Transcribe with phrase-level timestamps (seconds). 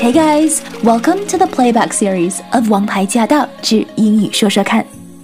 [0.00, 4.82] Hey guys, welcome to the playback series of《王牌驾到之英语说说看》。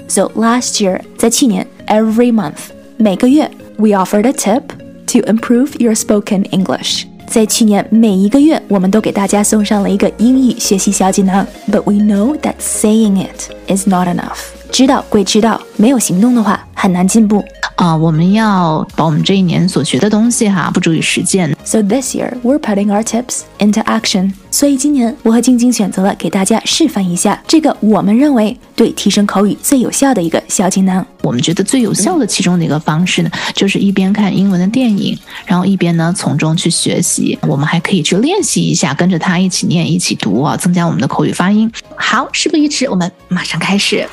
[0.09, 4.63] So last year，在去年，every month，每个月，we offered a tip
[5.07, 7.05] to improve your spoken English。
[7.27, 11.47] 在去年每一个月，我们都给大家送上了一个英语学习小锦囊。
[11.71, 14.39] But we know that saying it is not enough。
[14.76, 17.42] 知道归知道，没有行动的话，很难进步。
[17.78, 21.56] 啊，我们要把我们这一年所学的东西哈，付诸于实践。
[21.64, 24.34] So this year we're putting our tips into action。
[24.52, 31.06] 所以今年我和晶晶选择了给大家示范一下这个我们认为对提升口语最有效的一个小锦囊。
[31.22, 37.40] 我们觉得最有效的其中的一个方式呢，就是一边看英文的电影，然后一边呢从中去学习。
[37.44, 41.72] 我们还可以去练习一下，跟着他一起念、一起读啊，增加我们的口语发音。
[41.96, 44.06] 好，事不宜迟，我们马上开始。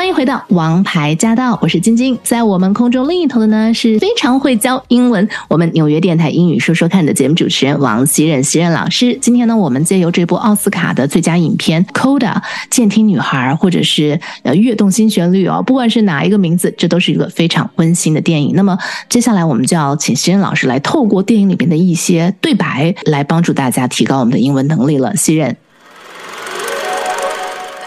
[0.00, 9.18] 欢迎回到《王牌驾到》，我是晶晶，在我们空中另一头的呢是非常会教英文，我们纽约电台英语说说看的节目主持人王希任希任老师。
[9.20, 12.32] 今天呢，我们借由这部奥斯卡的最佳影片《Coda》
[12.70, 18.54] 健听女孩，或者是呃跃动新旋律哦，不管是哪一个名字，这都是一个非常温馨的电影。
[18.54, 18.78] 那么
[19.10, 25.14] 接下来我们就要请希任老师来透过电影里边的一些对白，来帮助大家提高我们的英文能力了。
[25.14, 25.54] 希任。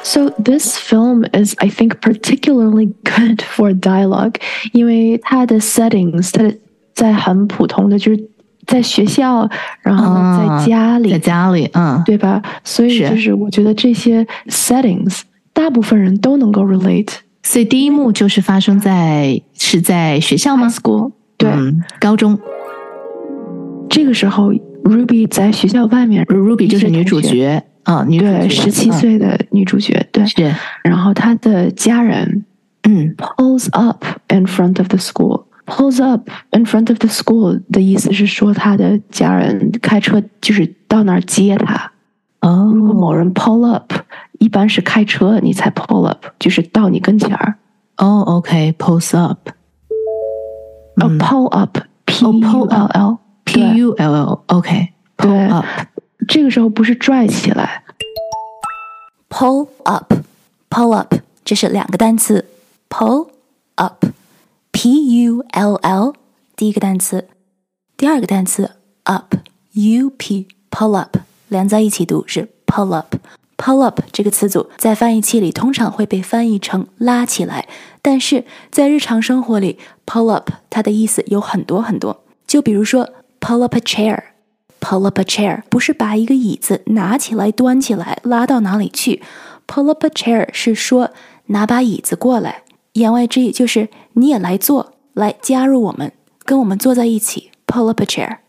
[0.04, 4.36] So this film is, I think, particularly good for dialogue，
[4.74, 6.54] 因为它的 settings 它
[6.94, 8.30] 在很普通的，就是
[8.68, 9.50] 在学校，
[9.82, 12.42] 然后在家里，在家里，嗯，对吧？
[12.66, 15.22] 所以就是我觉得这些 settings
[15.54, 17.14] 大部分人都能够 relate。
[17.42, 21.50] 所以第一幕就是发生在是在学校吗？School，对，
[22.00, 22.38] 高中。
[23.90, 27.64] 这个时候，Ruby 在学校外面，Ruby 就是女主角。
[27.84, 30.56] 啊，女对，十七岁的女主角，对，是。
[30.84, 32.46] 然后她的家人，
[32.84, 41.92] 嗯，pulls up in front of the school，pulls up in front of the school 的意思是说，她的家人开车就是到那儿接她。
[42.42, 43.94] 哦，如果某人 pull up，
[44.40, 47.56] 一般是开车你才 pull up，就是到你跟前儿。
[47.98, 49.50] 哦，OK，pulls up，
[51.02, 55.66] 哦，pull up，P U L L，P U L L，OK，pull up。
[56.28, 57.84] 这个时候不是拽起来
[59.30, 62.46] ，pull up，pull up，这是两个单词
[62.90, 63.30] ，pull
[63.76, 66.14] up，p u l l，
[66.56, 67.28] 第一个单词，
[67.98, 68.72] 第二个单词
[69.04, 71.18] up，u p，pull up，
[71.50, 77.68] 连在一起读是 pull up，pull up 这个词组在翻译器里通常会被翻译成拉起来，
[78.02, 83.10] 但是在日常生活里，pull up 它的意思有很多很多，就比如说
[83.40, 84.33] pull up a chair。
[84.84, 89.24] Pull up a chair 不是把一个椅子拿起来、端起来、拉到哪里去。
[89.66, 91.12] Pull up a chair 是说
[91.46, 96.12] 拿把椅子过来，言外之意就是你也来坐，来加入我们，
[96.44, 97.52] 跟我们坐在一起。
[97.66, 98.40] Pull up a chair。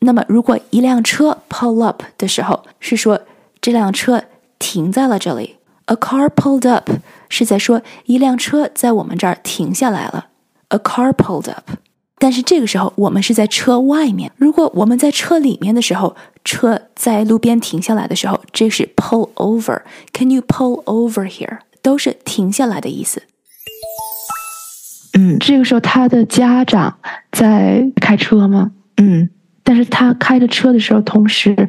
[0.00, 3.20] 那么如果一辆车 pull up 的时候，是说
[3.60, 4.24] 这辆车
[4.58, 5.56] 停在了这里。
[5.86, 6.90] A car pulled up
[7.28, 10.26] 是在说一辆车在我们这儿停下来了。
[10.68, 11.70] A car pulled up。
[12.24, 14.32] 但是这个时候我们是在车外面。
[14.38, 19.82] 如果我们在车里面的时候，车在路边停下来的时候，这是 pull over。
[20.14, 21.58] Can you pull over here？
[21.82, 23.22] 都是停下来的意思。
[25.18, 26.96] 嗯，这个时候他的家长
[27.30, 28.70] 在开车吗？
[28.96, 29.28] 嗯，
[29.62, 31.68] 但是他开着车的时候，同时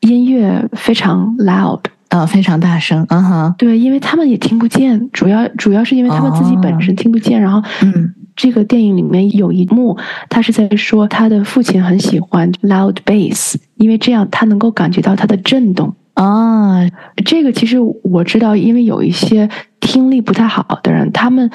[0.00, 3.06] 音乐非常 loud，呃，非常大声。
[3.08, 8.14] 嗯哼，对，因为他们也听不见，主要主要是因为他们自己本身听不见，然后嗯。
[8.36, 16.88] 这个电影里面有一幕，他是在说他的父亲很喜欢 loud bass，因为这样他能够感觉到它的震动啊。
[17.24, 19.48] 这个其实我知道，因为有一些
[19.80, 21.50] 听力不太好的人，他们。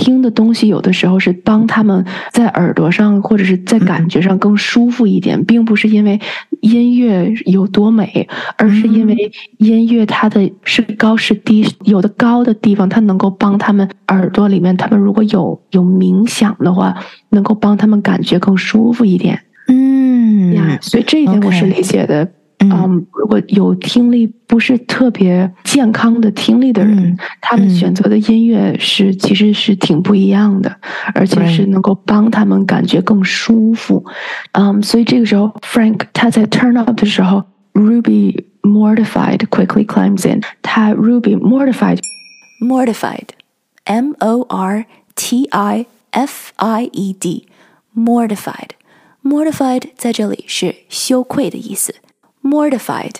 [0.00, 6.20] 听的东西有的时候是帮他们在耳朵上或者是在感觉上更舒服一点，并不是因为
[6.60, 16.96] 音乐有多美，而是因为音乐它的是高是低，有的高的地方它能够帮他们耳朵里面，他们如果有有冥想的话，
[17.30, 19.40] 能够帮他们感觉更舒服一点。
[19.68, 22.30] 嗯，呀，所以这一点我是理解的。
[22.58, 30.74] 嗯，如果有听力不是特别健康的听力的人，他们选择的音乐是其实是挺不一样的，
[31.14, 34.06] 而且是能够帮他们感觉更舒服。
[34.52, 37.44] 嗯，所以这个时候，Frank 他在 turn up 的时候
[37.74, 40.40] ，Ruby mortified quickly climbs in。
[40.62, 51.96] 他 Ruby mortified，mortified，M O R T I F I E D，mortified，mortified 在这里是羞愧的意思。
[52.45, 53.15] mortified，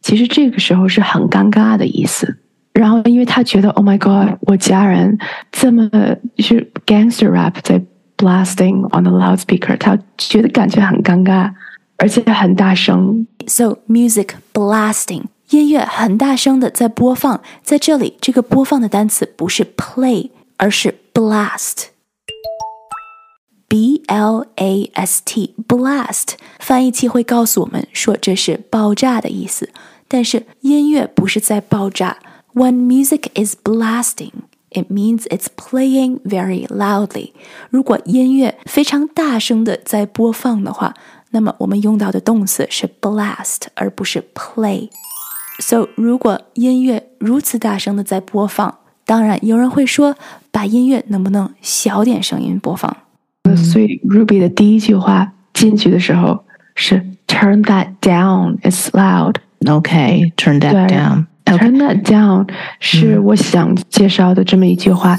[0.00, 2.38] 其实这个时候是很尴尬的意思。
[2.72, 5.18] 然后，因为他觉得，Oh my God，我家人
[5.50, 5.88] 这么
[6.36, 7.82] 就是 gangster rap 在
[8.16, 11.52] blasting on the loudspeaker，他觉得感觉很尴尬，
[11.96, 13.26] 而且很大声。
[13.48, 21.88] So music blasting，音乐很大声的在播放，在这里这个播放的单词不是 play，而是 blast。
[24.05, 29.69] B L A S T blast，翻译器会告诉我们说这是爆炸的意思，
[30.07, 32.17] 但是音乐不是在爆炸。
[32.53, 34.31] When music is blasting,
[34.69, 37.31] it means it's playing very loudly。
[37.69, 40.93] 如果音乐非常大声的在播放的话，
[41.31, 44.89] 那么我们用到的动词是 blast，而不是 play。
[45.59, 50.15] So，如果音乐如此大声的在播放，当然有人会说，
[50.51, 52.95] 把音乐能不能小点声音播放？
[53.55, 56.45] 所以 Ruby 的第一句话进去的时候
[56.75, 59.35] 是 Turn that down, it's loud。
[59.67, 61.25] OK, turn that down.
[61.45, 62.47] Turn that down
[62.79, 65.17] 是我想介绍的这么一句话。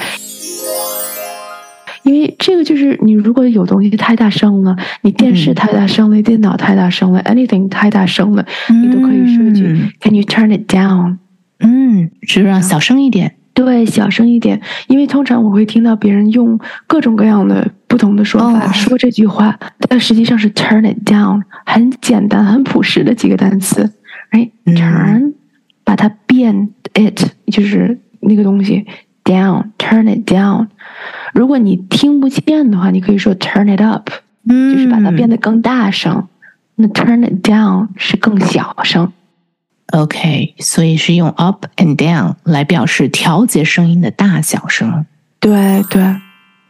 [2.05, 11.17] 因为这个就是你如果有东西太大声了，你电视太大声了，电脑太大声了，anything 太大声了，你都可以说一句、嗯 Can you turn it down？
[11.59, 13.37] 嗯，就让小声一点。
[13.57, 19.59] 对，小声一点，因为通常我会听到别人用各种各样的不同的说法、哦说这句话，
[19.89, 23.91] 但实际上是 turn it down，很简单、很朴实的几个单词
[24.31, 25.35] ，right？turn、嗯
[25.85, 28.85] 把它变 it 就是那个东西
[29.25, 30.67] down，turn it down。
[31.33, 34.11] 如果你听不见的话，你可以说 turn it up，、
[34.47, 36.29] 嗯就是把它变得更大声。
[36.75, 39.11] 那 turn it down 是更小声。
[39.93, 45.07] OK，所以是用 up and down 来表示调节声音的大小声。
[45.39, 46.03] 对对，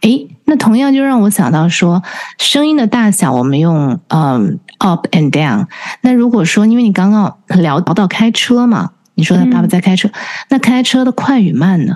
[0.03, 2.03] 诶，那同样就让我想到说，
[2.39, 5.67] 声音的大小我们用嗯 up and down。
[6.03, 10.11] 那如果说，因为你刚刚聊到开车嘛，你说他爸爸在开车，
[10.51, 11.95] 那开车的快与慢呢？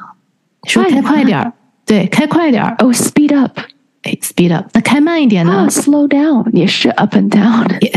[0.65, 1.53] 说开快点儿，
[1.85, 3.59] 对，开快点儿，哦、s p e e d up。
[4.03, 4.67] 哎，speed up。
[4.73, 5.53] 那开慢一点呢？
[5.53, 7.69] 啊，slow down 也是 up and down。
[7.81, 7.93] 也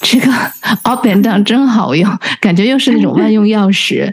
[0.00, 0.32] 这个
[0.82, 2.10] up and down 真好用，
[2.40, 4.12] 感觉又是那种万用钥匙。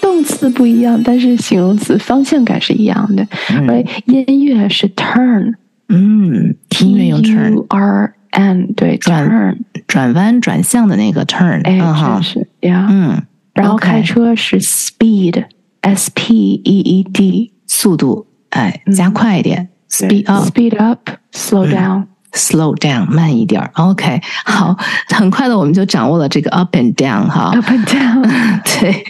[0.00, 3.26] 动词不一样，但是形容词方向感是一样的。
[3.48, 3.86] right？
[4.06, 5.54] 音乐是 turn，
[5.88, 9.56] 嗯，音乐用 turn U R N，对转，turn，
[9.88, 12.86] 转弯转向的那个 turn，哎，嗯哈真，是呀。
[12.90, 13.22] 嗯，
[13.54, 20.47] 然后开车是 speed，S P E E D，速度哎加快一点，speed up。
[20.47, 22.05] ，speed up，slow down。
[22.31, 23.71] slow down，慢一点儿。
[23.73, 24.77] OK，好，
[25.07, 27.51] 很快的我们就掌握了这个 up and down 哈。
[27.55, 29.03] Up and down，对，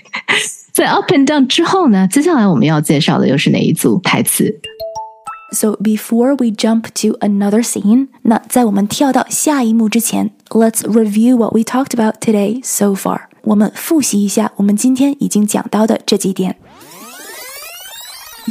[0.71, 4.61] 在 up and down 之后呢，接下来我们要介绍的又是哪一组台词？
[5.51, 13.23] So before we jump to another scene，那在我们跳到下一幕之前，Let's review what we talked about today so far。
[13.41, 16.55] 我们复习一下我们今天已经讲到的这几点。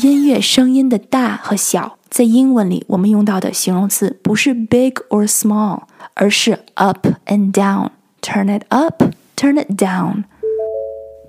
[0.01, 5.84] 音乐声音的大和小，在英文里我们用到的形容词不是 big or small，
[6.16, 7.90] 而是 up and down。
[8.22, 9.04] Turn it up,
[9.36, 10.24] turn it down。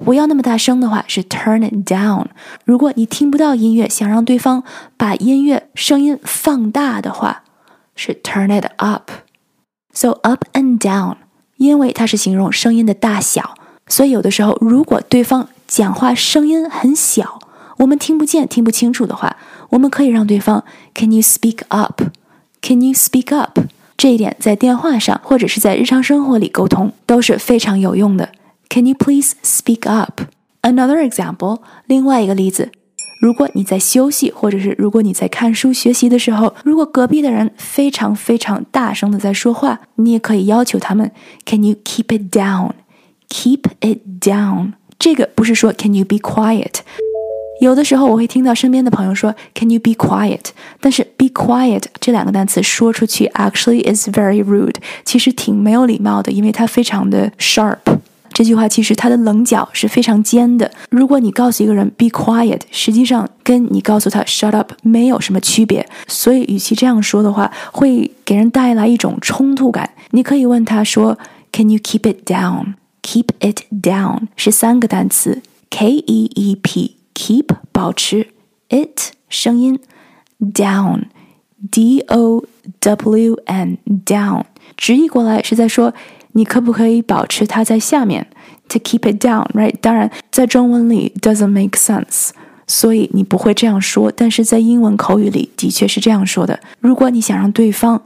[0.02, 2.26] 不要那么大声的话是 turn it down。
[2.64, 4.64] 如果你听不到音乐，想让对方
[4.96, 7.42] 把音乐声音放大的话，
[7.94, 9.10] 是 turn it up。
[9.92, 11.16] So up and down，
[11.58, 13.56] 因为它是形容声音的大小，
[13.88, 17.38] 所以有的时候如果对方讲话声音很小，
[17.78, 19.36] 我们听不见、听不清楚的话，
[19.70, 23.60] 我们可以让对方 Can you speak up？Can you speak up？
[23.96, 28.30] 这一点在电话上或者是在日常生活里沟通都是非常有用的。
[28.68, 30.20] Can you please speak up?
[30.62, 32.72] Another example，另外一个例子，
[33.20, 41.10] 如果你在休息，或者是如果你在看书学习的时候，如果隔壁的人非常非常大声的在说话，你也可以要求他们
[41.44, 42.70] ，Can you keep it down?
[43.28, 44.72] Keep it down。
[44.98, 46.76] 这个不是说 Can you be quiet？
[47.64, 50.40] 有的时候我会听到身边的朋友说 Can you be quiet？
[50.80, 57.78] 但是 be quiet 这两个单词说出去 actually is very rude，其实挺没有礼貌的，因为它非常的 sharp。
[58.34, 60.70] 这句话其实它的棱角是非常尖的。
[60.90, 65.88] 如果你告诉一个人 be quiet，实际上跟你告诉他 shut up 没有什么区别。
[66.06, 69.88] 所以，与其这样说的话，会给人带来一种冲突感。
[70.10, 71.16] 你可以问他说
[71.52, 75.40] Can you keep it down？Keep it down 是三个单词
[75.70, 78.27] ，K E E P keep 保持，
[78.69, 79.79] it 声音，
[80.39, 81.03] down
[81.71, 82.45] D O
[82.79, 84.43] W N down
[84.77, 85.93] 直译过来是在说
[86.31, 88.27] 你可不可以保持它在下面？
[88.69, 89.73] To keep it down，right？
[89.81, 92.29] 当然，在中文里 doesn't make sense，
[92.67, 94.11] 所以你不会这样说。
[94.11, 96.59] 但是在英文口语里的确是这样说的。
[96.79, 98.03] 如果你想让对方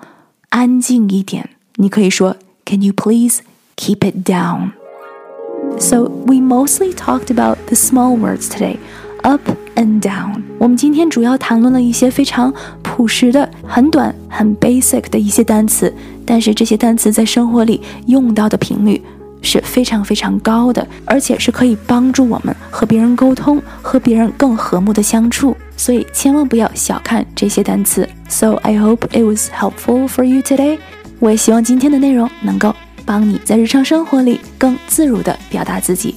[0.48, 3.42] 安静一点，你可以说 Can you please
[3.76, 8.78] keep it down？So we mostly talked about the small words today,
[9.23, 9.41] Up
[9.77, 10.43] and down.
[10.59, 15.93] 我们今天主要谈论了一些非常朴实的、很短、很 basic 的一些单词，
[16.27, 19.01] 但是这些单词在生活里用到的频率
[19.41, 25.57] 是非常非常高的，而且是可以帮助我们和别人沟通、和别人更和睦的相处。
[25.77, 28.09] 所以千万不要小看这些单词。
[28.29, 30.79] So I hope it was helpful for you today。
[31.21, 36.17] 我也希望今天的内容能够帮你在日常生活里更自如地表达自己。